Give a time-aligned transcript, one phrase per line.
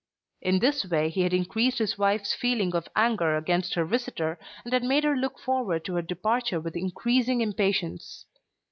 [0.41, 4.73] In this way he had increased his wife's feeling of anger against her visitor, and
[4.73, 8.25] had made her look forward to her departure with increasing impatience.